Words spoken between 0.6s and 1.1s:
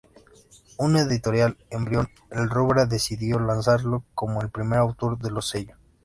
Un